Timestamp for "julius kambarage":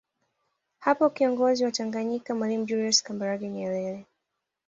2.65-3.49